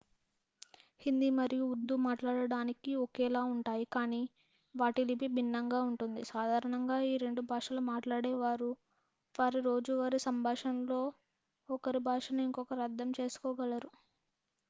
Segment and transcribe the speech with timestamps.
[1.01, 4.21] హిందీ మరియు ఉర్దూ మాట్లాడటానికి ఒకేలా ఉంటాయి కాని
[4.75, 8.71] వాటి లిపి భిన్నంగా ఉంటుంది సాధారణంగా ఈ రెండు భాషలు మాట్లాడేవారు
[9.35, 11.01] వారి రోజూవారి సంభాషణలో
[11.69, 13.91] ఒకరి భాషను ఇంకొకరు అర్ధం చేసుకోగలరు